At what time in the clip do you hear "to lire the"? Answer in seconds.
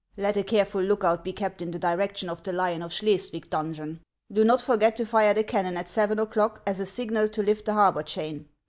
4.95-5.43